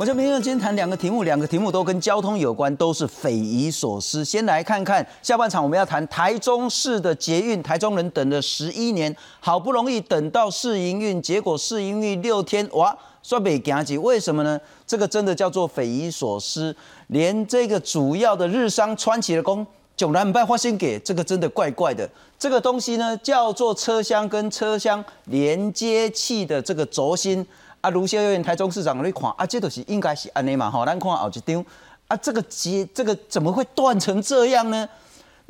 [0.00, 4.24] 我这边今天谈两个题目，两个题目都跟交通有关，都是匪夷所思。
[4.24, 14.58] 先来看看下半场，我们要谈台中市的捷运，台中人等了十一年，好不容易等到试营运，结果试营运六天，哇，刷北行急，为什么呢？
[14.86, 16.74] 这个真的叫做匪夷所思，
[17.08, 19.66] 连这个主要的日商川崎的工，
[19.98, 22.08] 迥然不发现给，这个真的怪怪的。
[22.38, 27.46] 这个东西呢，叫做车厢跟车厢连接器的这个轴心。
[27.80, 31.64] 啊，卢秀燕台中市长你看啊，这都是应该是安尼嘛吼，咱看后一张
[32.08, 34.88] 啊，这个结这个怎么会断成这样呢？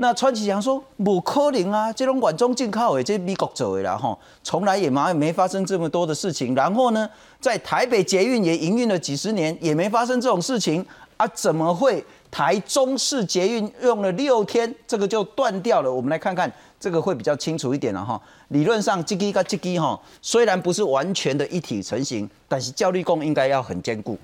[0.02, 6.54] 那川崎祥说不可能啊，这种管中进口的，这美国做的啦吼，从来也没没发生这么多的事情。
[6.54, 7.06] 然后呢，
[7.38, 10.84] 在台北捷运也营运了几十年，也没发生这种事情
[11.18, 15.92] 啊，怎么会台中市捷运用了六天，这个就断掉了？
[15.92, 16.50] 我们来看看。
[16.80, 18.18] 这个会比较清楚一点了哈。
[18.48, 24.16] 理论上，这个跟这个哈，虽然不是完全的一体成型，但是教力工应该要很坚固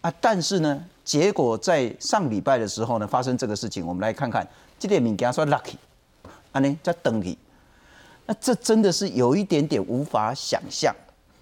[0.00, 0.10] 啊。
[0.18, 3.86] 但是呢，结果在上礼拜的时候呢，发生这个事情。
[3.86, 4.48] 我们来看看
[4.80, 5.76] 这点物件说 lucky，
[6.50, 7.38] 啊呢在等你。
[8.26, 10.94] 那这真的是有一点点无法想象。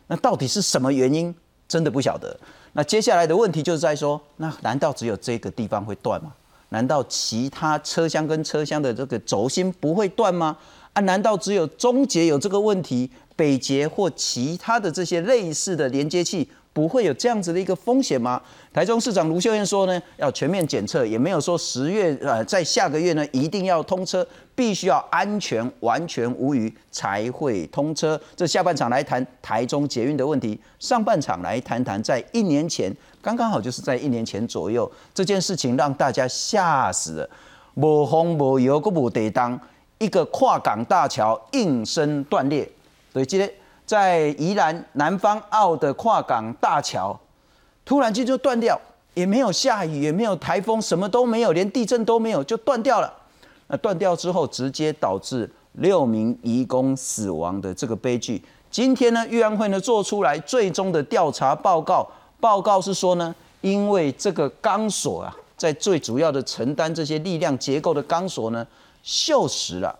[0.08, 1.34] 那到底是什么原因？
[1.69, 2.36] 真的不晓得。
[2.72, 6.33] 那接下来的问题就是在说，那难道只有这个地方会断吗？
[6.70, 10.56] 难道其他车厢跟车厢的这个轴心不会断吗？
[10.95, 18.42] 啊，难道只有中捷有这个问题，北捷或其他的这些类似的连接器不会有这样子的一个风险吗？
[18.72, 28.20] 台中市长卢秀燕说呢，要全面检测，也没有说十月呃，在下个月呢一定要通车，必须要安全完全无虞才会通车。
[28.34, 32.92] 这下半场来谈台中捷运的问题，上半场来谈谈在一年前。
[33.23, 37.30] 刚刚好就是在一年前左右，这件事情让大家吓死了，
[37.74, 39.61] 无风无油，个无地当，
[39.98, 42.68] 一个跨港大桥应声断裂。
[43.18, 43.52] 所以，今天
[43.84, 47.18] 在宜兰南方澳的跨港大桥，
[47.84, 48.80] 突然间就断掉，
[49.14, 53.12] 也没有下雨，也没有台风，什么都没有，连地震都没有，就断掉了。
[53.67, 58.40] 那断掉之后，直接导致六名移工死亡的这个悲剧。
[58.70, 62.08] 今天呢，预安会呢做出来最终的调查报告。
[62.39, 68.64] 报告是说呢，因为这个钢索啊，在最主要的承担这些力量结构的钢索呢，
[69.05, 69.98] 锈蚀了。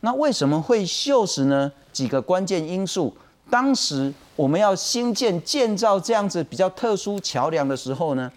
[0.00, 1.70] 那为什么会锈蚀呢？
[1.92, 3.14] 几个关键因素。
[3.50, 8.30] 当时我们要新建建造这样子比较特殊桥梁的时候呢，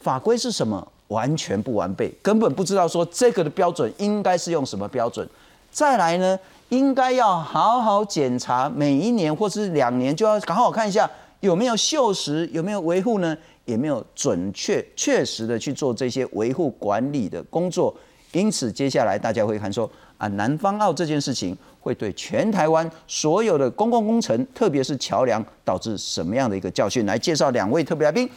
[0.00, 0.86] 法规是什么？
[1.08, 5.28] 完全不完备，根本不知道说这个的标准应该是用什么标准。
[5.72, 6.38] 再来呢，
[6.68, 11.10] 应该要好好检查，每一年或是两年就要好好看一下。
[11.40, 12.48] 有没有锈蚀？
[12.50, 13.36] 有没有维护呢？
[13.64, 17.92] 也没有准确、确实的去做这些维护管理的工作。
[18.32, 27.06] 因此，接下来大家会看说啊，南方澳这件事情会对全台湾所有的公共工程，特别是桥梁，导致什么样的一个教训？
[27.06, 28.28] 来介绍两位特别来宾。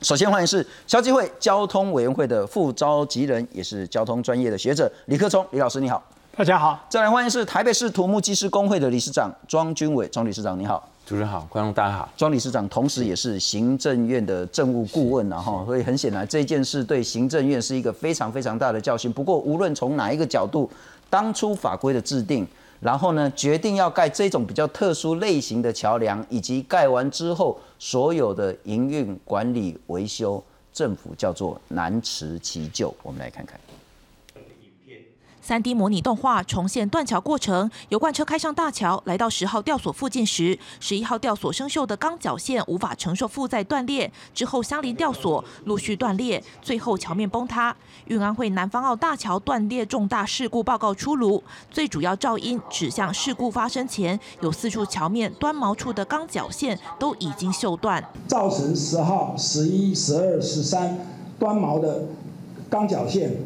[0.00, 6.02] 首先欢迎是消基会交通委员会的副召集人，也是交通专业的学者李克聪李老师，你好。
[6.34, 6.82] 大家好。
[6.88, 10.88] 再来欢迎是台北市土木技师工会的理事长庄军伟庄理事长，你好。
[11.04, 12.08] 主持人好，观众大家好。
[12.16, 19.12] 庄理事长同时也是行政院的政务顾问，然后所以很显然这件事对行政院是一个非常非常大的教训。
[19.12, 20.70] 不过无论从哪一个角度，
[21.10, 22.46] 当初法规的制定，
[22.80, 32.94] 然后呢决定要盖这种比较特殊类型的桥梁，以及盖完之后所有的营运管理维修，政府叫做难辞其咎。
[33.02, 33.60] 我们来看看。
[35.42, 47.74] 三 D 模拟动画重现断桥过程，油罐车开上大桥，来到十号吊索附近时，十一号吊索生锈的钢绞线无法承受负载断裂，之后相邻吊索陆续断裂，最后桥面崩塌。
[48.06, 60.98] 运安会南方澳大桥断裂重大事故报告出炉，最主要噪音指向事故发生前有四处桥面端锚处的钢绞线都已经锈断，造成十号、十一、十二、十三
[61.38, 62.04] 端锚的
[62.68, 63.38] 钢绞线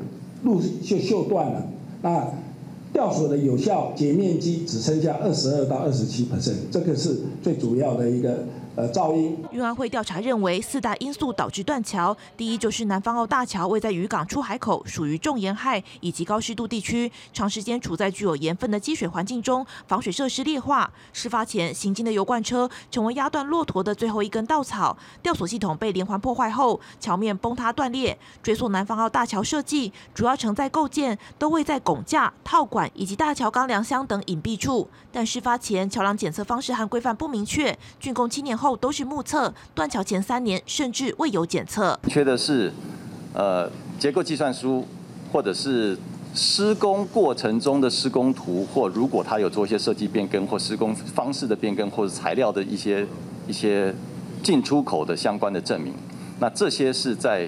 [0.42, 1.62] 路就锈断了。
[2.04, 2.28] 那
[2.92, 8.44] 吊索的有效截面积只剩下二十二到二十七 percent，这个是最主要的一个。
[8.76, 9.36] 呃，噪音。
[9.52, 12.16] 运安会调查认为，四大因素导致断桥。
[12.36, 20.90] 第一就是南方澳大桥位在渔港出海口，属于重盐害以及高湿度地区，长时间处在具有盐分的积水环境中，防水设施劣化。
[21.12, 24.96] 事发前行进的油罐车成为压断骆驼的最后一根稻草。
[25.22, 28.18] 吊索系统被连环破坏后，桥面崩塌断裂。
[28.42, 34.88] 追溯南方澳大桥设计，主要承载构件都位在拱架、套管以及大桥钢梁箱等隐蔽处。
[35.12, 38.63] 但事发前桥梁检测方式和规范不明确，竣工七年后。
[38.64, 41.98] 后都是目测，断桥前三年甚至未有检测。
[42.08, 42.72] 缺的是，
[43.34, 44.86] 呃，结构计算书，
[45.30, 45.98] 或者是
[46.34, 53.06] 施工过程中的施工图，或如果他有做一些设计变更或施工方式的变更，或者材料的一些
[53.46, 53.94] 一些
[54.42, 55.92] 进出口的相关的证明。
[56.40, 57.46] 那这些是在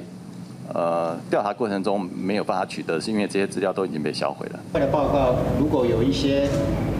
[0.74, 4.60] 呃调查过程中没有办法取得，是因为这些资料都已经被销毁了。
[4.74, 6.46] 为了报告，如果有一些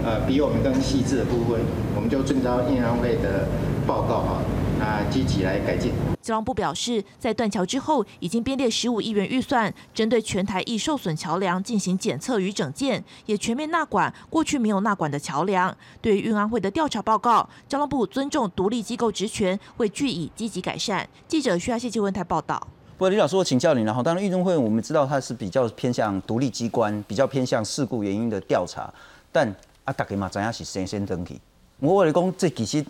[0.06, 1.60] 呃比我们更细致的部分，
[1.94, 3.46] 我们就遵照运安会的
[3.86, 4.42] 报告哈。
[4.78, 5.90] 啊，积极来改进。
[6.20, 15.74] 交通部表示，在断桥之后，已经编列十五亿元预算，针对全台易受损桥梁进行检测与整建，也全面纳管过去没有纳管的桥梁。
[16.02, 21.08] 对于运安会的调查报告，交通部尊重独立机构职权，会据以积极改善。
[21.26, 22.60] 记者需要谢新闻台报道。
[22.98, 28.92] 不过李老师，我请教你，然后当然运动会我们知道它是比较偏向独立机关，比较偏向事故原因的调查，
[29.32, 29.48] 但
[29.84, 31.40] 啊，大家嘛怎样是先先登记？
[31.78, 32.84] 我话你讲这其实。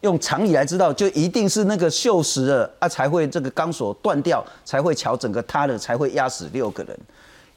[0.00, 6.98] 用常理来知道，就一定是那个锈蚀了啊，才会这个钢索断掉，才会桥整个塌了，才会压死六个人。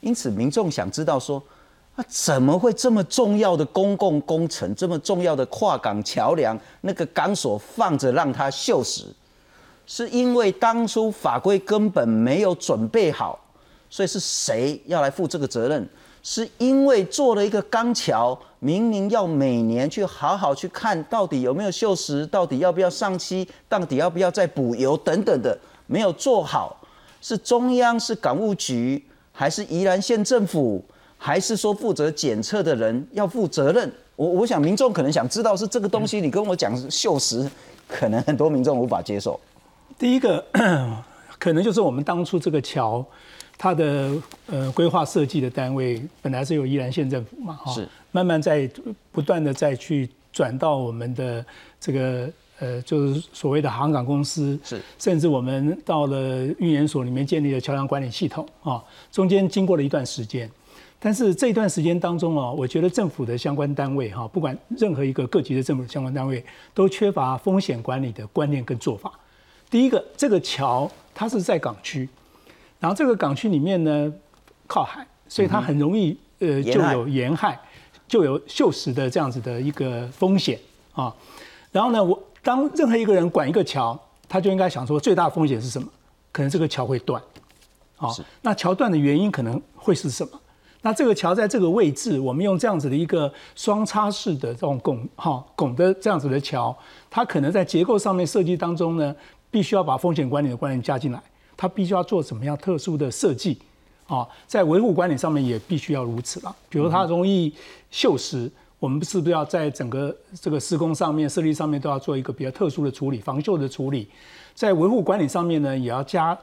[0.01, 1.41] 因此，民众想知道说，
[1.95, 9.03] 啊，怎么会这么重要的公共工程，这么重要的跨港桥梁，那个钢索放着让它锈蚀，
[9.87, 13.39] 是因为当初法规根本没有准备好，
[13.89, 15.87] 所以是谁要来负这个责任？
[16.21, 26.79] 是因为做了一个钢桥，明明要每年去好好去看到底有没有锈蚀，到底要不要上漆，到底要不要再补油等等的，没有做好，
[27.19, 30.81] 是中央是港务局，还是宜兰县政府，
[31.17, 33.91] 还是说负责检测的人要负责任？
[34.15, 37.45] 我我想民众可能想知道是这个东西，你跟我讲锈蚀，
[37.89, 39.37] 可能很多民众无法接受。
[39.99, 40.41] 第一个
[41.37, 43.05] 可能就是我们当初这个桥。
[43.55, 44.11] 它的
[44.47, 48.69] 呃规划设计的单位本来是由宜兰县政府嘛，哈，是慢慢在
[49.11, 51.45] 不断的再去转到我们的
[51.81, 58.81] 这个呃就是所谓的航港公司，是，甚至我们到了运研所里面建立了桥梁管理系统啊，
[59.11, 60.49] 中间经过了一段时间，
[60.99, 66.41] 但是这段时间当中啊，我觉得政府的相关单位哈，不管任何一个各级的政府相关单位，
[66.73, 69.11] 都缺乏风险管理的观念跟做法。
[69.69, 72.07] 第一个，这个桥它是在港区。
[72.79, 74.13] 然后这个港区里面呢，
[74.67, 77.57] 靠海，所以它很容易呃就有沿害，
[78.07, 80.59] 就有锈蚀的这样子的一个风险
[80.93, 81.13] 啊。
[81.71, 85.87] 然后呢，我当任何一个人管一个桥，他就应该想说最大风险是什么？
[86.31, 87.21] 可能这个桥会断，
[87.97, 88.09] 啊，
[88.41, 90.39] 那桥断的原因可能会是什么？
[90.81, 96.75] 那这个桥在这个位置，我们用这样子的一个双叉式的这种拱哈拱的这样子的桥，
[97.09, 99.15] 它可能在结构上面设计当中呢，
[99.49, 101.21] 必须要把风险管理的观念加进来。
[101.55, 103.57] 它必须要做什么样特殊的设计
[104.13, 104.27] 啊？
[104.45, 106.55] 在维护管理上面也必须要如此了。
[106.69, 107.53] 比如它容易
[107.91, 108.49] 锈蚀，
[108.79, 114.07] 我们是不是要在整个这个施工上面、设立上面都要做一个比较特殊的处理、防锈的处理？
[114.53, 116.37] 在维护管理上面呢，也要加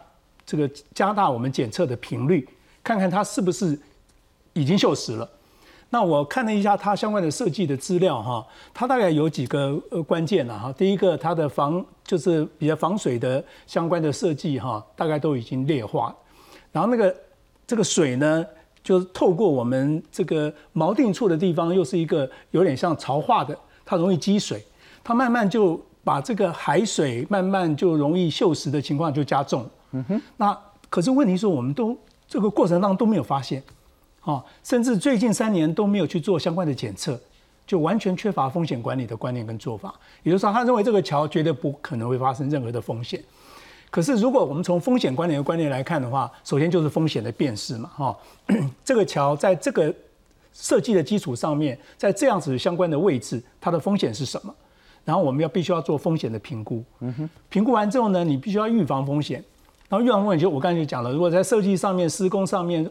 [0.44, 2.48] 这个加大我们检测的频率，
[2.82, 3.78] 看看它是不是
[4.52, 5.28] 已经锈蚀了。
[5.92, 10.72] 那我看了一下它相关的设计的资料哈，它大概有几个呃关键了哈。
[10.72, 16.14] 第一个，它的防就是比较防水的相关的设计哈，大概都已经劣化。
[16.70, 17.12] 然后那个
[17.70, 18.44] 这个水呢，
[18.82, 24.60] 就是透过我们这个锚定处的地方，又是一个有点像潮化的，它容易积水，
[25.04, 29.64] 它慢慢就把这个海水慢慢就容易锈蚀的情况就加重。
[29.92, 30.20] 嗯哼。
[30.36, 33.62] 那可是问题是，我们都这个过程当中都没有发现。
[34.24, 37.16] 哦，甚至最近三年都没有去做相关的检测，
[37.64, 39.94] 就完全缺乏风险管理的观念跟做法。
[40.24, 43.22] 也就是说，他认为这个桥绝对不可能会发生任何的风险。
[43.90, 47.90] 可是，如果我们从风险管理的观念来看的话，首先就是风险的辨识嘛。
[47.92, 48.16] 哈，
[48.84, 49.92] 这个桥在这个
[50.52, 54.54] 设计的基础上面，在这样子相关的位置，它的风险是什么？
[55.04, 56.84] 然后我们要必须要做风险的评估。
[57.00, 59.42] 嗯哼，评估完之后呢，你必须要预防风险。
[59.88, 62.88] 然后预防风险就我刚才就讲了，如果在设计上面、施工上面，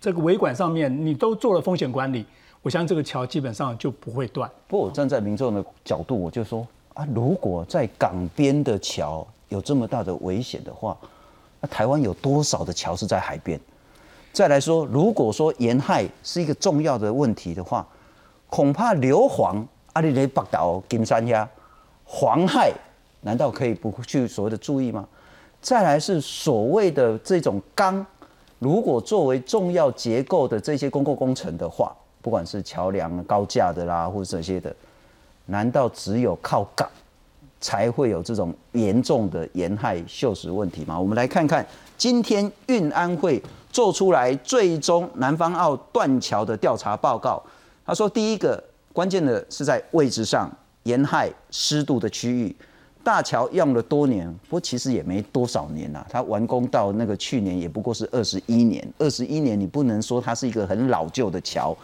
[0.00, 2.24] 这个维管上面你都做了风险管理，
[2.62, 4.50] 我相信这个桥基本上就不会断。
[4.66, 10.96] 不过我站在民众的角度，我就说啊，如果在港边的桥有这么大的危险的话，
[11.60, 13.58] 那台湾有多少的桥是在海边？
[14.32, 17.86] 再来说，如果说沿海是一个重要的问题的话，
[18.48, 19.64] 恐怕硫磺
[19.94, 21.48] 阿里雷北岛金山呀，
[22.04, 22.72] 黄害
[23.22, 25.06] 难道可以不去所谓的注意吗？
[25.60, 28.04] 再来是所谓的这种钢。
[28.60, 34.74] 如果作为重要结构的这些公共工程的话，不管是桥梁、高架的啦，或者这些的，
[35.46, 36.88] 难道只有靠港
[37.60, 40.98] 才会有这种严重的沿害锈蚀问题吗？
[40.98, 47.42] 我们来看看今天运安会做出来最终南方澳断桥的调查报告。
[47.84, 48.62] 他说，第一个
[48.92, 50.50] 关键的是在位置上
[50.84, 52.54] 沿害湿度的区域。
[53.02, 56.04] 大桥用了多年，不过其实也没多少年呐。
[56.10, 58.86] 它完工到那个去年也不过是二十一年。
[58.98, 61.74] 二十一年，你不能说它是一个很老旧的桥。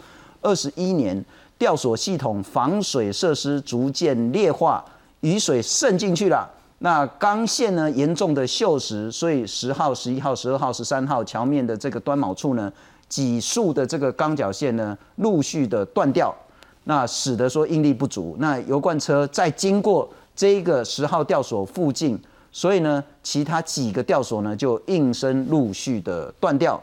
[0.41, 1.23] 二十一年，
[1.57, 4.85] 吊索系统防水设施逐渐劣化，
[5.25, 12.71] 雨水渗进去了，那钢线呢严重的锈蚀，所以十号、十一号、十二号、十三号桥面的这个端锚处呢，
[13.09, 16.31] 几束的这个钢脚线呢陆续的断掉，
[16.83, 18.35] 那使得说应力不足。
[18.37, 26.79] 那油罐车在经过这个十号吊索附近，所以呢，其他几个吊索呢就应声陆续的断掉。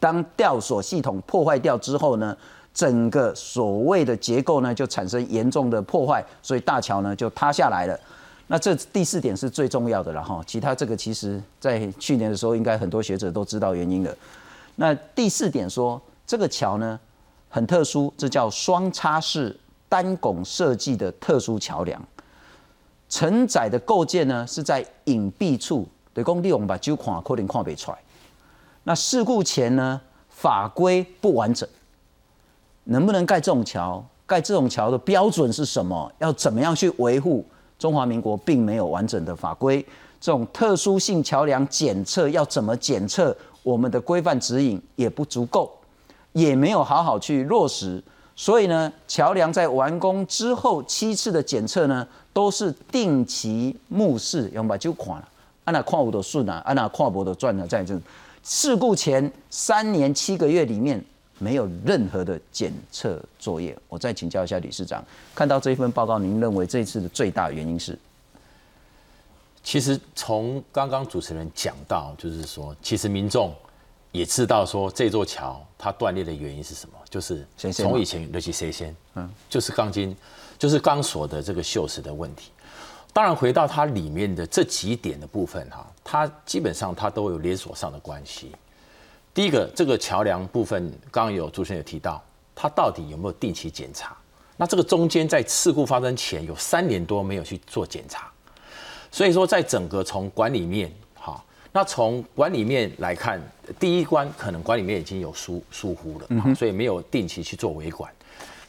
[0.00, 2.34] 当吊索系统破坏掉之后呢，
[2.78, 8.00] 整个所谓的结构呢就产生严重的破坏，所以大桥呢就塌下来了。
[8.46, 14.14] 那这第四点是最重要的了哈，其他这个其实在去年的时候，应该很多学者都知道原因了。
[14.76, 17.00] 那第四点说，这个桥呢
[17.48, 19.58] 很特殊，这叫双叉式
[19.88, 22.00] 单拱设计的特殊桥梁，
[23.08, 27.98] 承载的构件呢是在隐蔽处，对，工地我们把旧款可能看不出来。
[28.84, 31.68] 那事故前呢法规不完整，
[32.90, 34.02] 能不能盖这种桥？
[34.26, 36.10] 盖这种桥的标准是什么？
[36.18, 37.44] 要怎么样去维护？
[37.78, 39.84] 中华民国并没有完整的法规，
[40.20, 43.34] 这种特殊性桥梁检测要怎么检测？
[43.62, 45.70] 我们的规范指引也不足够，
[46.32, 48.02] 也没有好好去落实。
[48.34, 55.28] 所以呢，桥梁在完工之后七次的检测呢，都是定期目视，用把就垮了，
[55.64, 57.98] 按那矿物的顺啊，按那矿物的转了，在这
[58.42, 61.04] 事故前三年七个月里面。
[61.38, 65.04] 没有任何的检测作业，我再请教一下理事长，
[65.34, 67.98] 看到这一份报告，您认为这一次的最大原因是？
[69.62, 73.54] 其实从刚刚主持人讲到，就是说，其实民众
[74.12, 80.16] 也知道说这座桥它断裂的原因是什么，就是从以前尤其谁先，嗯，就是钢筋，
[80.58, 82.50] 就是钢索的这个锈蚀的问题。
[83.12, 88.52] 当然，回到它里面的这几点的部分哈，它基本上它都有连锁上的关系。
[89.38, 92.20] 第一个，这个桥梁部分，刚刚有主持人有提到，
[92.56, 94.16] 它到底有没有定期检查？
[94.56, 98.28] 那这个中间在事故发生前有三年多没有去做检查，
[99.12, 101.40] 所以说在整个从管理面，哈，
[101.70, 103.40] 那从管理面来看，
[103.78, 108.12] 第一关可能管理面已经有疏疏忽了，所以没有定期去做维管。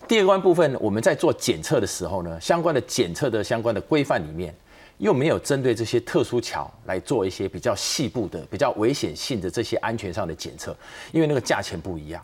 [0.08, 4.54] 第二关部分，我们在做检测的时候呢，相关的检测的相关的规范里面。
[5.00, 10.76] 又没有针对这些特殊桥来做一些比较细部的、比较危险性的这些安全上的检测，
[11.14, 12.22] 因为那个价钱不一样，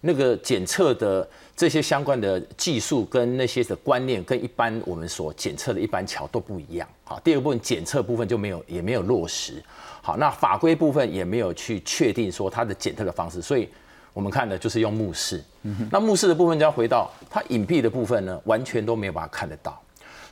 [0.00, 6.88] 那个检测的这些相关的技术跟那些的观念，跟一般我们所检测的一般桥都不一样。
[7.04, 9.62] 好，第二部分检测部分就没有也没有落实。
[10.00, 13.68] 好，那法规部分也没有去确定说它的检测的方式，所以
[14.14, 15.44] 我们看的就是用目视。
[15.90, 19.78] 那目视的部分就要回到它隐蔽的部分呢，完全都没有办法看得到。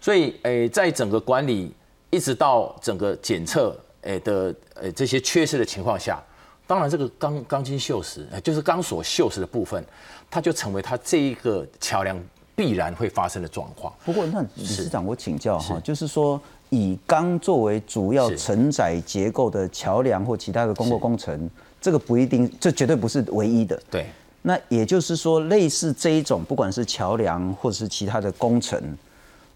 [0.00, 1.70] 所以，诶，在整个管理。
[2.12, 6.22] 一直到整个检测诶的诶这些缺失的情况下，
[6.66, 9.82] 当然这个钢钢筋锈蚀，就是钢索锈蚀的部分，
[10.30, 12.22] 它就成为它这一个桥梁
[12.54, 13.90] 必然会发生的状况。
[14.04, 16.38] 不过，那理事长，我请教哈，就是说
[16.68, 21.48] 以钢作为主要承载结构的桥梁或其他的公共工程，
[21.80, 23.80] 这个不一定，这绝对不是唯一的。
[23.90, 24.04] 对。
[24.42, 28.98] 那也就是说，类似这一种，不管是桥梁或者是其他的工程，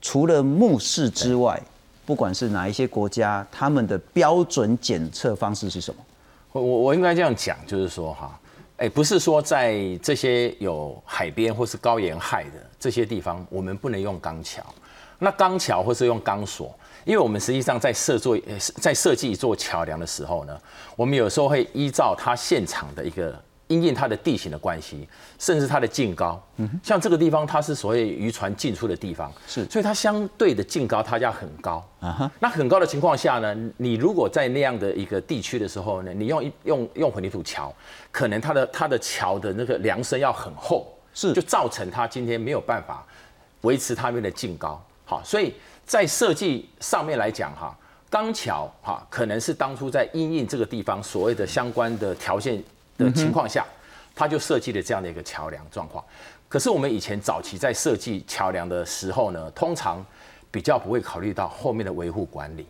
[0.00, 1.60] 除了目视之外。
[2.06, 6.00] 不管是哪一些国家，他们的标准检测方式是什么？
[6.52, 8.40] 我我我应该这样讲，就是说哈，
[8.76, 14.62] 哎，不是说在这些有海边或是高沿海的这些地方，我们不能用钢桥。
[15.18, 16.72] 那钢桥或是用钢索，
[17.04, 18.38] 因为我们实际上在设作
[18.76, 20.58] 在设计一座桥梁的时候呢，
[20.94, 23.34] 我们有时候会依照它现场的一个。
[23.68, 25.08] 因应它的地形的关系，
[25.38, 26.40] 甚至它的净高，
[26.82, 31.84] 像这个地方它是所谓渔船进出的地方，是，所以它相对的净高它要很高。
[31.98, 37.74] 啊哈，那很高的情况下呢，你如果在那样的一个地区的时候呢，你用一用用混凝土桥，
[38.12, 43.04] 可能它的它的桥的那个梁身要很厚，是，就造成它今天没有办法
[43.62, 44.80] 维持它们的净高。
[45.04, 45.52] 好，所以
[45.84, 47.76] 在设计上面来讲哈，
[48.08, 52.62] 钢桥哈可能是当初在因应这个地方所谓的相关的条件。
[52.96, 53.64] 的情况下，
[54.14, 56.04] 他就设计了这样的一个桥梁状况。
[56.48, 60.04] 可是我们以前早期在设计桥梁的时候呢，通常
[60.50, 62.64] 比较不会考虑到后面的维护管理。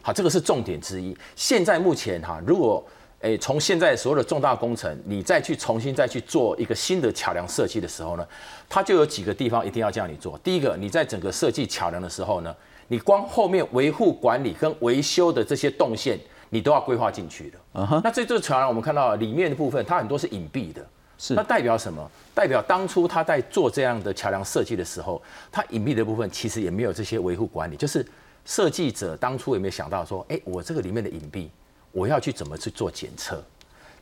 [0.00, 1.16] 好，这个是重点之一。
[1.36, 2.84] 现在目前哈，如果
[3.20, 8.26] 诶从现在所有的重大工程，你再去重新再去做一个新的桥梁设计的时候呢，
[8.68, 10.36] 它就有几个地方一定要这样你做。
[10.38, 12.52] 第一个，你在整个设计桥梁的时候呢，
[12.88, 16.18] 你光后面维护管理跟维修的这些动线。
[16.52, 18.00] 你都要规划进去的。
[18.04, 20.86] 那这座桥梁我们看到里面的部分，它很多是隐蔽的。
[21.16, 21.32] 是。
[21.32, 22.10] 那代表什么？
[22.34, 27.76] 代表当初他在做这样的桥梁设计的时候，它隐蔽的部分其实也没有这些维护管理。
[27.76, 28.06] 就是
[28.44, 31.48] 设计者当初有没有想到说，哎，我这个里面的隐蔽，
[31.90, 33.42] 我要去怎么去做检测？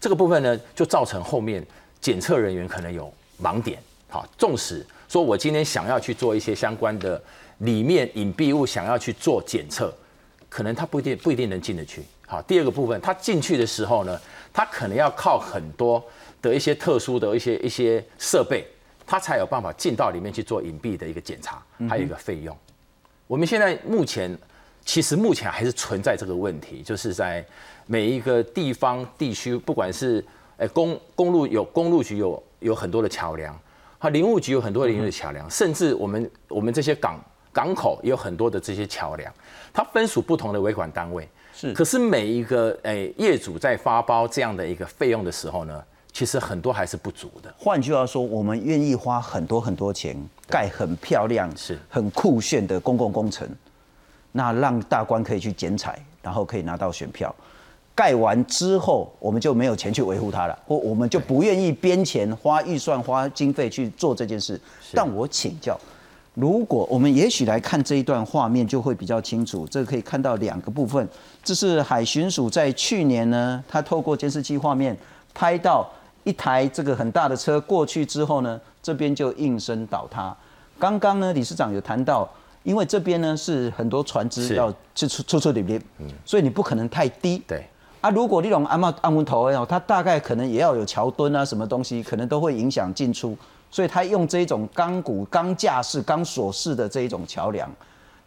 [0.00, 1.64] 这个部分呢，就造成后面
[2.00, 3.78] 检测人员可能有盲点。
[4.08, 7.22] 好，纵使说我今天想要去做一些相关的
[7.58, 9.94] 里面隐蔽物，想要去做检测。
[10.48, 12.02] 可能他不一定不一定能进得去。
[12.30, 14.16] 好，第二个部分，它进去的时候呢，
[14.52, 16.00] 它可能要靠很多
[16.40, 18.64] 的一些特殊的一些一些设备，
[19.04, 22.56] 它才有办法进到里面去做隐蔽的一个检查，还有一个费用。
[23.26, 24.38] 我们现在目前
[24.84, 27.44] 其实目前还是存在这个问题，就是在
[27.86, 30.24] 每一个地方地区，不管是
[30.58, 33.52] 诶公公路有公路局有有很多的桥梁，
[33.98, 37.20] 啊，林务局有很多林务桥梁，甚至我们我们这些港
[37.52, 39.34] 港口也有很多的这些桥梁，
[39.72, 41.28] 它分属不同的维管单位。
[41.60, 47.54] 是，可是每一个诶业主在发包这样的一个费用的时候呢，其实很多还是不足的。
[47.58, 50.16] 换句话说，我们愿意花很多很多钱
[50.48, 53.46] 盖很漂亮、是很酷炫的公共工程，
[54.32, 57.34] 那让大官可以去剪彩，然后可以拿到选票。
[57.94, 64.58] 盖完之后，我们就没有钱去维护它了，或我们就不愿意编钱、花预算、花经费去做这件事。
[64.94, 65.78] 但我请教。
[66.40, 69.66] 如果我们也许来看这一段画面，就会比较清楚。
[69.70, 71.06] 这可以看到两个部分，
[71.44, 74.96] 这是海巡署在去年呢，他透过监视器画面
[75.34, 75.86] 拍到
[76.24, 80.34] 一台这个很大的车过去之后呢，这边就应声倒塌。
[80.78, 82.26] 刚刚呢，理事长有谈到，
[82.62, 85.78] 因为这边呢是很多船只要去出出出里边，
[86.24, 87.42] 所以你不可能太低。
[87.46, 87.62] 对
[88.00, 93.36] 啊，如果那种安安安文头哦，它大概可能也要有桥墩啊，什么东西，可能都会影响进出。
[93.70, 97.70] 所以他用这种钢骨、钢架式、钢索式的这一种桥梁，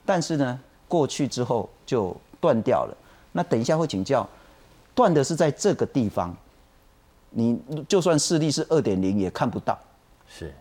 [0.05, 2.97] 但是呢，过去之后就断掉了。
[3.33, 4.27] 那等一下会请教，
[4.95, 6.33] 断的是在这个地方，
[7.31, 7.59] 你
[7.89, 9.77] 就算视力是二点零也看不到。
[10.27, 10.53] 是，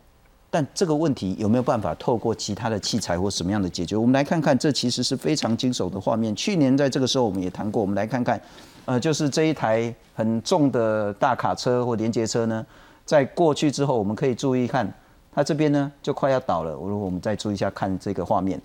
[0.50, 3.96] 但这个问题有没有办法透过其他的器材或什么样的解决？
[3.96, 6.34] 我们来看看，这其实是非常惊悚的画面。
[6.34, 8.40] 去年在这个时候我们也谈过，我们来看看，
[8.86, 12.66] 呃，就是这一台很重的大卡车或连接车呢。
[13.04, 14.92] 在过去之后，我们可以注意看，
[15.32, 16.72] 它这边呢就快要倒了。
[16.72, 18.60] 如果我们再注意一下看这个画面，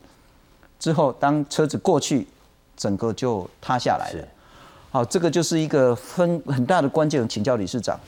[0.80, 2.28] 之后当车子过去，
[2.76, 4.28] 整个就塌下来了。
[4.92, 7.28] 好，这个就是一个分很大的关键。
[7.28, 8.00] 请教理事长，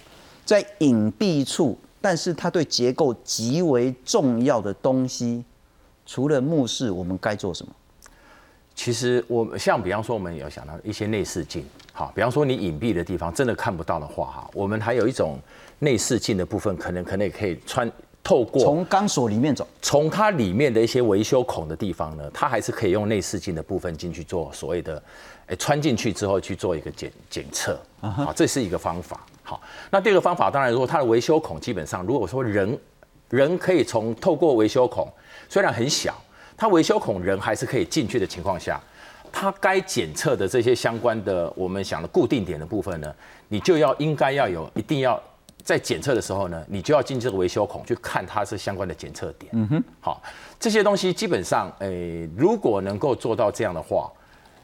[0.46, 5.44] 在隐蔽处，但是它对结构极为重要的东西，
[6.06, 7.74] 除了目视，我们该做什么？
[8.74, 11.66] 其实我们像比方说，我们有想到一些内视镜。
[11.92, 15.38] 好，比方说你隐蔽的地方真的看不到的话，哈，我们还有一种
[15.80, 17.92] 内视镜的部分，可能可能也可以穿
[18.24, 25.02] 透过从钢索里面走，从它里面的一些维修孔的地方呢，它还是可以用内视镜的部分进去做所谓的，
[25.48, 29.26] 哎，穿进去之后去做一个检检测，啊，这是一个方法。
[29.42, 32.78] 好，那第二个方法，当然如果它的维修孔基本上，如果说人
[33.30, 35.08] 人可以从透过维修孔，
[35.48, 36.14] 虽然很小，
[36.58, 38.80] 它维修孔人还是可以进去的情况下。
[39.32, 43.14] 它该检测的这些相关的，我们想的固定点的部分呢，
[43.48, 45.22] 你就要应该要有，一定要
[45.70, 49.52] 在检测的时候呢，你就要进这个维修孔去看它是相关的检测点。
[49.54, 50.20] 嗯哼，好，
[50.60, 54.12] 这些东西基本上，诶，如果能够做到这样的话，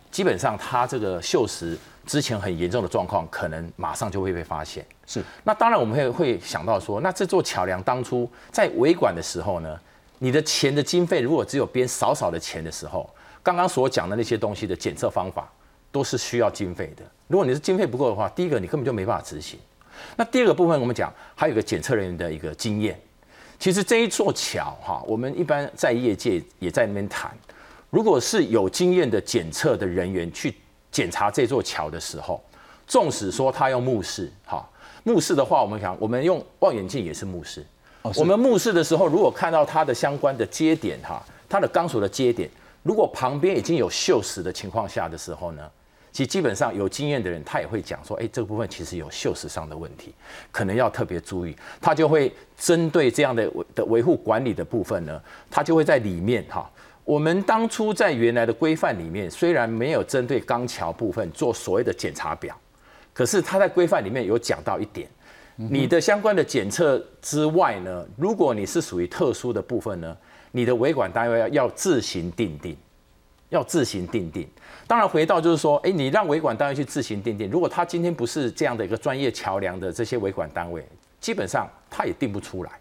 [0.10, 4.84] 基本上它这个锈蚀之前很严重的状况，可能马上就会被发现。
[5.06, 9.80] 是，那当然我们会会想到说，那这座桥梁当初在维管的时候呢，
[10.18, 13.08] 你的钱的经费如果只有编少少的钱的时候。
[13.44, 15.48] 刚刚所讲的那些东西的检测方法，
[15.91, 17.04] 都是需要经费的。
[17.28, 19.60] 如果你是经费不够的话，第一个你根本就没办法执行。
[20.15, 22.99] 那第二个部分，我们讲还有一个检测人员的一个经验。
[23.58, 27.31] 其实这一座桥哈，我们一般在业界也在那边谈，
[27.89, 30.53] 如果是有经验的检测的人员去
[30.91, 32.43] 检查这座桥的时候，
[32.86, 34.67] 纵使说他用目视哈，
[35.03, 37.65] 目视的话，我们讲我们用望远镜也是目视。
[38.15, 42.49] 我们目视的时候，如果看到它的相关的接点哈，它的钢索的接点。
[42.84, 45.67] 如果旁边已经有锈蚀的情况下的时候呢，
[46.15, 50.15] 其实基本上有经验的人他也会讲说，哎，这个部分其实有锈蚀上的问题，
[50.49, 51.54] 可能要特别注意。
[51.82, 56.71] 他就会针对这样的的维护管理的部分呢，他就会在里面哈。
[57.04, 62.58] 我们当初在原来的规范里面，虽然没有针对钢桥部分做所谓的检查表，
[63.13, 65.10] 可是他在规范里面有讲到一点，
[65.58, 70.15] 你的相关的检测之外呢，如果你是属于特殊的部分呢。
[70.51, 72.78] 你的维管单位要要自行定定，
[73.56, 74.48] 要自行定定。
[74.86, 77.50] 当然，回到就是说，哎，你让维管单位去自行定定。
[77.50, 80.88] 如果他今天不是这样的一个专业桥梁的这些维管单位，
[81.20, 82.72] 基本上他也定不出来。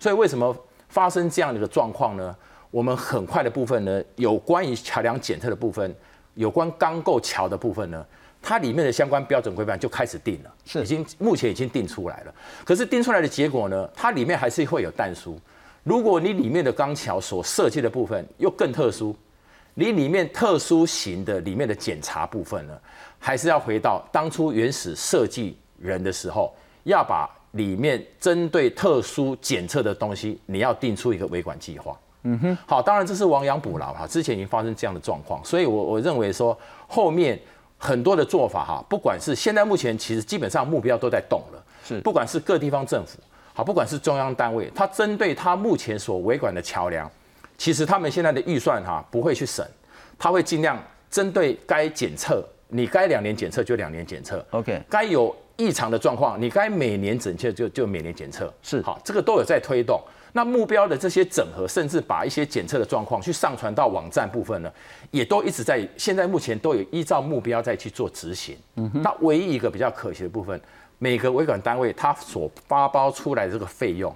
[0.00, 0.56] 所以，为什么
[0.88, 2.34] 发生这样的一个状况呢？
[2.70, 5.94] 我们很快的部分呢，有关于桥梁检测的部分，
[6.34, 8.04] 有关钢构桥的部分呢，
[8.42, 12.34] 它里面的相关标准规范就开始定了，是已经目前已经定出来了。
[12.64, 15.38] 可是定出来的结果呢，它里面还是会有淡书。
[15.84, 19.14] 如果你里面的钢桥所设计的部分又更特殊，
[19.74, 22.78] 你里面特殊型的里面的检查部分呢，
[23.18, 31.98] 还是要回到当初原始设计人的时候，要把里面针对特殊检测的东西，你要定出一个维管计划。
[32.26, 36.58] 嗯哼，好，当然这是亡羊补牢哈，之前已经发生这样的状况，所以我我认为说
[36.88, 37.38] 后面
[37.76, 43.18] 很多的做法哈，不管是现在目前其实基本上目标都在动了，是，不管是各地方政府，
[43.52, 47.10] 好，不管是中央单位，它针对它目前所维管的桥梁，
[47.56, 49.66] 其实他们现在的预算哈不会去省，
[50.18, 60.00] 他会尽量针对该检测，你该两年检测就两年检测，OK，该有异常的状况，你该每年检测就就每年检测，是，好，这个都有在推动。
[60.36, 64.72] 那目标的这些整合，甚至把一些检测的状况去上传到网站部分呢，
[65.12, 68.58] 也都一直在现在目前都有依照目标在去做执行。
[68.74, 69.00] 嗯哼。
[69.00, 70.60] 那唯一一个比较可惜的部分，
[70.98, 74.12] 每个维管单位它所发包出来的这个费用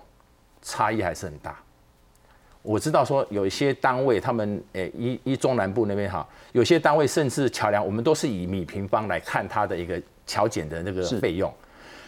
[0.60, 1.56] 差异还是很大。
[2.68, 11.50] 我知道说有一些单位，他们诶一一中南部那边哈，有些单位甚至桥梁，我们都是以米平方来看它的一个桥检的那个费用。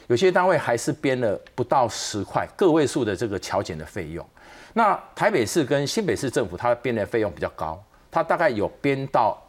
[0.08, 4.26] 有些单位还是编了不到十块个位数的这个桥检的费用，
[4.74, 9.42] 那台北市跟新北市政府它编的费用比较高，它大概有编到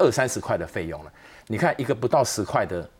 [0.00, 1.12] 二三十块的费用了。
[1.46, 2.90] 你看一个不到十块的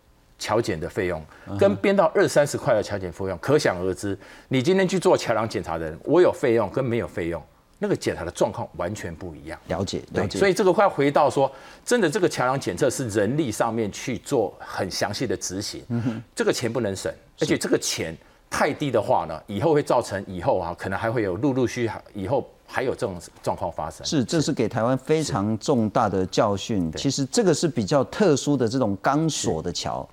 [0.41, 1.23] 桥检的费用，
[1.57, 7.41] 跟编到二三十块的桥检费用，可想而知，你今天去做桥梁检查的人，我有费用跟没有费用。
[7.83, 10.39] 那个检查的状况完全不一样，了解，了解。
[10.39, 11.51] 所以这个快回到说，
[11.83, 15.83] 真的这个桥梁检测是人力上面去做很详细的执行，
[16.35, 18.15] 这个钱不能省，而且这个钱
[18.51, 24.05] 太低的话呢，以后会造成以后啊，可能还会有陆陆续以后还有这种状况发生。
[24.05, 26.93] 是，这是给台湾非常重大的教训。
[26.93, 30.07] 其实这个是比较特殊的这种钢索的桥。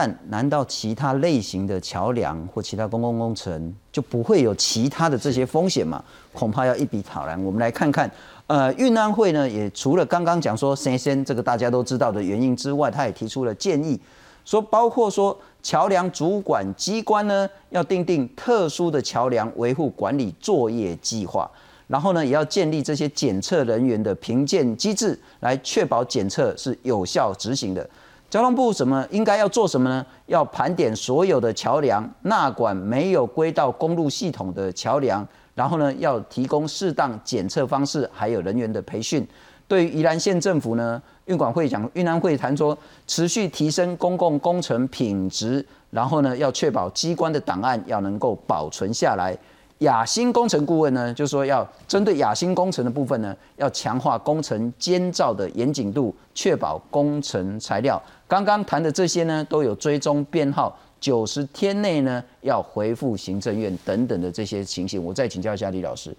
[0.00, 6.00] 但难道其他类型的桥梁或其他公共工程就不会有其他的这些风险吗？
[6.32, 7.42] 恐怕要一笔讨然。
[7.42, 8.08] 我们来看看，
[8.46, 13.98] 呃，运安会呢，也除了刚刚讲说先先这个大家都知道的原因之外，他也提出了建议，
[14.44, 21.50] 说包括说桥梁主管机关呢要定定特殊的桥梁维护管理作业计划，
[21.88, 27.90] 然后呢也要建立这些检测人员的评鉴机制，来确保检测是有效执行的。
[28.30, 30.04] 交通部什么应该要做什么呢？
[30.26, 39.26] 要盘点所有的桥梁纳管没有归到公路系统的桥梁，然后呢，要提供适当检测方式，还有人员的培训。
[39.66, 49.36] 对于宜兰县政府呢，运管会讲，运安会谈说，持续提升公共工程品质，然后呢，要确保机关的档案要能够保存下来。
[49.78, 58.02] 雅兴工程顾问呢，就说要针对雅兴工程的部分呢，要强化工程监造的严谨度，确保工程材料。
[58.28, 65.02] 刚刚谈的这些呢，都有追踪编号，九十天内呢要回复行政院等等的这些情形。
[65.02, 66.14] 我再请教一下李老师。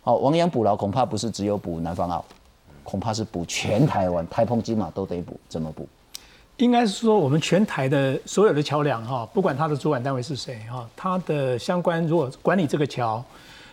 [0.00, 2.24] 好，亡羊补牢恐怕不是只有补南方澳，
[2.84, 5.88] 恐怕是补全台湾，台澎金马都得补，怎么补？
[6.58, 13.24] 应该是说，我们全台的所有的桥梁哈，不管它的主管单位是谁哈，它的相关如果管理这个桥，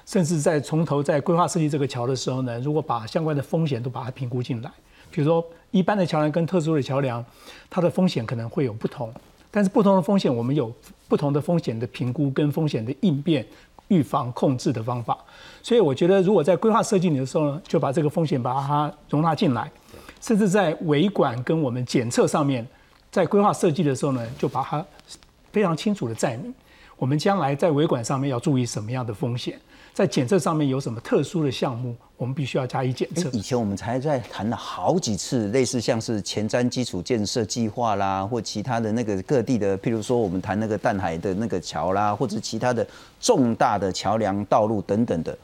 [0.05, 4.71] 甚至在从头在规划设计这个桥的时候呢，如果把相关的风险都把它评估进来，
[5.11, 7.23] 比如说一般的桥梁跟特殊的桥梁，
[7.69, 9.13] 它的风险可能会有不同，
[9.51, 10.73] 但是不同的风险我们有
[11.07, 13.45] 不同的风险的评估跟风险的应变、
[13.87, 15.17] 预防、控制的方法，
[15.61, 19.71] 所以我觉得如果在规划设计里的时候呢，就把这个风险把它容纳进来，
[20.21, 22.65] 甚至在维管跟我们检测上面。
[23.09, 24.85] 在规划设计的时候呢，就把它
[25.51, 26.53] 非常清楚的载明，
[26.97, 29.59] 我们将来在维管上面要注意什么样的风险，
[29.97, 33.31] 在检测上面有什么特殊的项目，我们必须要加以检测。
[33.33, 42.85] 以前我们才在谈了好几次，类似像是前瞻基础建设计划啦，或其他的那个各地的，譬如说我们谈那个淡海的那个桥啦，或者其他的
[43.19, 45.35] 重大的桥梁道路等等的，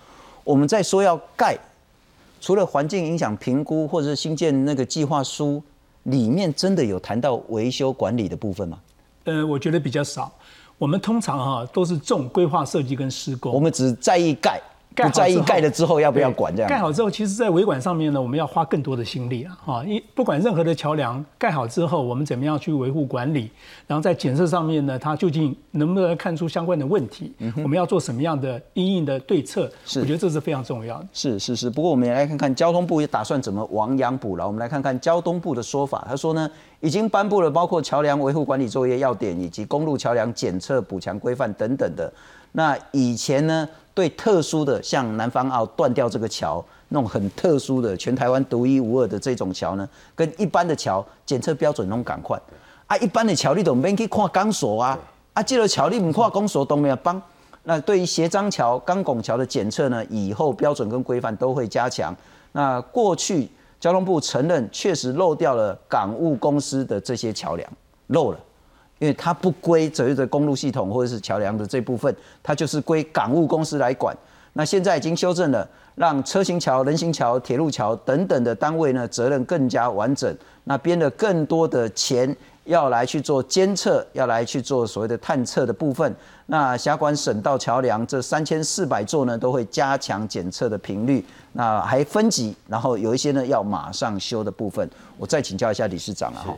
[0.44, 1.58] 我们在说要盖，
[2.40, 5.64] 除了环境影响评估或者是新建那个计划书。
[6.04, 8.78] 里面真的有谈到维修管理的部分吗？
[9.24, 10.30] 呃，我觉得比较少。
[10.84, 14.62] 我们通常哈都是重规划设计跟施工，我们只在意盖。
[14.96, 16.70] 不在意盖了之后要不要管这样？
[16.70, 19.58] 盖好之后，其实，在维管上面呢，我们要花更多的心力啊！
[19.66, 23.50] 哈，因不管任何的桥梁盖好之后，我们怎么样去维护管理，
[23.88, 27.34] 然后在检测上面呢，它究竟能不能看出相关的问题？
[27.64, 29.72] 我们要做什么样的应应的对策？
[29.86, 31.08] 是，我觉得这是非常重要的。
[31.12, 34.48] 是是是，不过我们也来看看交通部也打算怎么亡羊补牢。
[34.48, 36.50] 我们来看看交通部的说法，他说呢，
[36.82, 42.12] 已经颁布了包括桥梁维护管理作业要点以及公路桥梁检测补强规范等等的。
[42.52, 43.68] 那以前呢？
[43.94, 52.40] 对特殊的，像南方澳断掉这个桥，那种很特殊的、全台湾独一无二的这种桥呢，跟一般的桥检测标准拢赶快
[52.88, 52.98] 啊！
[52.98, 54.98] 一般的桥你都免去看钢索啊，
[55.34, 57.22] 啊，这个桥你唔看钢索都没有帮。
[57.64, 62.16] 那对于斜张桥、钢拱桥的检测呢，以后标准跟规范都会加强。
[62.52, 67.70] 那过去交通部承认确实漏掉了港务公司的这些桥梁，
[68.08, 68.40] 漏了。
[69.04, 74.16] 因为它不归所谓的公路系统或者是桥梁的这部分，它就是归港务公司来管。
[74.54, 82.34] 那现在已经修正了，让车行桥、人行桥、铁路桥等等的单位呢责任更加完整，那编了更多的钱。
[82.66, 86.16] 要来去做监测，要来去做所谓的探测的部分。
[86.46, 91.22] 那辖管省道桥梁这三千四百座呢，都会加强检测的频率。
[91.52, 94.90] 那还分级，然后有一些呢要马上修的部分。
[95.18, 96.58] 我再请教一下理事长啊，哈，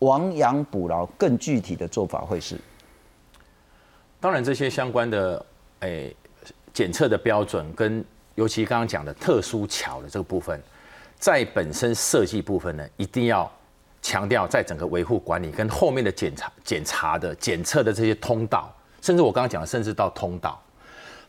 [0.00, 2.58] 亡羊补牢，更具体的做法会是？
[4.20, 5.46] 当然，这些相关的
[5.80, 6.14] 诶
[6.72, 8.04] 检测的标准，跟
[8.34, 10.60] 尤其刚刚讲的特殊桥的这个部分，
[11.18, 13.50] 在本身设计部分呢，一定要。
[14.06, 20.62] 强调在整个维护管理跟后面的检查、检查的检测的这些通道，甚至我刚刚讲的，甚至到通道、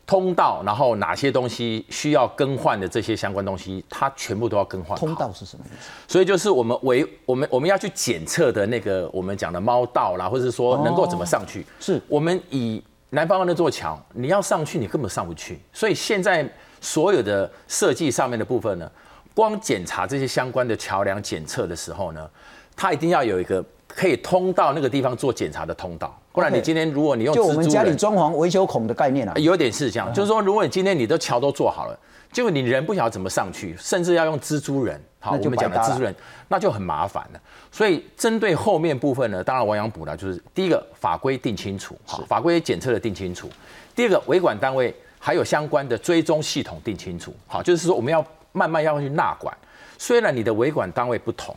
[0.06, 4.96] 通道，然后哪些东西需要更换的这些相关东西，它全部都要更换。
[4.96, 5.90] 通道是什么意思？
[6.06, 11.66] 所以就是我们维我们我们要去检测的那个我们讲的猫道啦，或者是说能够怎么上去？
[11.80, 15.58] 是我们以南方的那座桥，你要上去，你根本上不去。
[15.72, 16.48] 所以现在
[16.80, 18.90] 所有的设计上面的部分呢，
[19.34, 22.30] 光检查这些相关的桥梁检测的时候呢。
[22.78, 31.98] 它一定要有一个可以通到那个地方做检查的通道，不然你今天如果你用就我们家里装潢维修孔的概念啊，有点是这样，就是说如果你今天你的桥都做好了，
[32.30, 36.14] 结果你人不晓得怎么上去，甚至要用蜘蛛人，好，我们讲的蜘蛛人，
[36.46, 37.40] 那就很麻烦了。
[37.72, 43.46] 所以针对后面部分呢，当然亡羊补牢，就是第一个法规定清楚，好，法规检测的定清楚；
[43.94, 48.22] 第二个维管单位还有相关的追踪系统定清楚，好，就是说我们要
[48.52, 49.56] 慢慢要去纳管，
[49.96, 51.56] 虽然你的维管单位不同。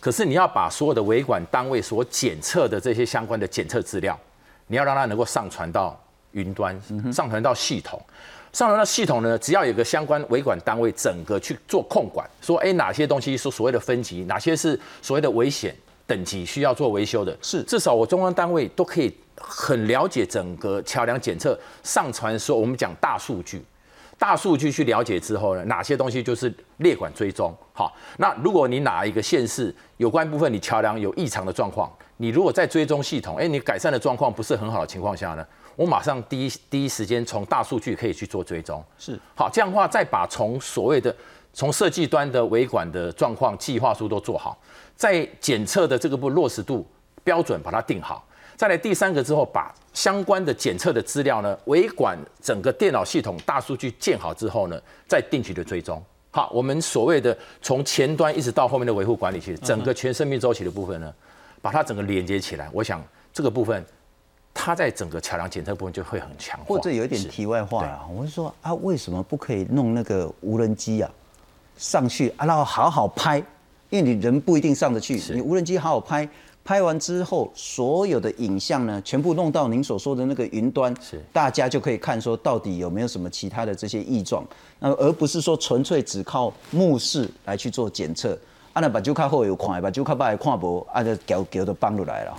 [0.00, 4.18] 可是你要把所有的维管单位所检测的这些相关的检测资料，
[4.66, 5.94] 你要让它能够上传到
[6.32, 6.74] 云端，
[7.12, 8.00] 上传到系统，
[8.52, 17.62] 上传到系统呢，只要有个相关维管单位整个去做控管，说哎哪些东西是所谓的分级，哪些是所谓的危险等级需要做维修的，是。
[17.64, 23.62] 至少我中央单位都可以很了解整个桥梁检测上传说我们讲大数据。
[24.20, 27.56] 大数据去了解之后呢，哪些东西就是列管追踪？
[27.72, 38.84] 好，那如果你哪一个县市有关部分你桥梁有异常的状况，你如果在追踪系统，哎，你改善的状况不是很好的情况下呢，我马上第一第一时间从大数据可以去做追踪。
[38.98, 41.16] 是，好，这样的话再把从所谓的
[41.54, 44.58] 从设计端的维管的状况计划书都做好，
[44.94, 46.86] 在检测的这个部落实度
[47.24, 48.22] 标准把它定好。
[48.60, 55.98] 再来第三个之后，把相关的检测的资料呢，维管整个电脑系统大数据建好之后呢，再定期的追踪。
[56.30, 61.10] 好，我们所谓的从前端一直到后面的维护管理，其实整个全生命周期的部分呢，
[61.62, 62.68] 把它整个连接起来。
[62.70, 63.82] 我想这个部分，
[64.52, 66.66] 它在整个桥梁检测部分就会很强化。
[66.66, 71.10] 或者有一点题外话啊，我是说啊，为什么不可以弄那个无人机啊，
[71.78, 73.42] 上去啊，然后好好拍？
[73.88, 76.28] 因为你人不一定上得去，你无人机好好拍。
[76.64, 84.44] 拍完之后，所有的影像呢，全部弄到您所说的那个云端，是大家就可以看说到底有没有什么其他的这些异状，
[84.78, 88.38] 那而不是说纯粹只靠目视来去做检测。
[88.72, 92.28] 啊，那把酒卡后有看，把酒卡把看无，啊，就叫叫都放出来了。